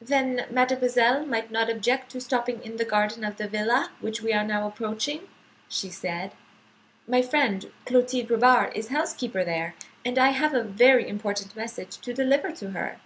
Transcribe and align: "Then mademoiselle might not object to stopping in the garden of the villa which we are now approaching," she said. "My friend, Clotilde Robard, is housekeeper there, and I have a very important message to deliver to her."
"Then 0.00 0.46
mademoiselle 0.50 1.26
might 1.26 1.50
not 1.50 1.68
object 1.68 2.10
to 2.12 2.20
stopping 2.22 2.64
in 2.64 2.76
the 2.78 2.84
garden 2.86 3.24
of 3.24 3.36
the 3.36 3.46
villa 3.46 3.90
which 4.00 4.22
we 4.22 4.32
are 4.32 4.42
now 4.42 4.66
approaching," 4.66 5.28
she 5.68 5.90
said. 5.90 6.32
"My 7.06 7.20
friend, 7.20 7.70
Clotilde 7.84 8.30
Robard, 8.30 8.72
is 8.74 8.88
housekeeper 8.88 9.44
there, 9.44 9.74
and 10.02 10.18
I 10.18 10.28
have 10.30 10.54
a 10.54 10.62
very 10.64 11.06
important 11.06 11.54
message 11.54 11.98
to 11.98 12.14
deliver 12.14 12.52
to 12.52 12.70
her." 12.70 12.96